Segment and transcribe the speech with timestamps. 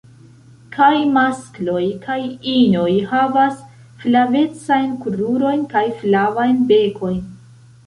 [0.77, 2.17] Kaj maskloj kaj
[2.53, 3.61] inoj havas
[4.01, 7.25] flavecajn krurojn kaj flavajn bekojn.